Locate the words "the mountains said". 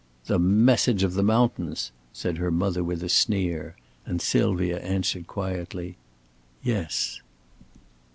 1.13-2.37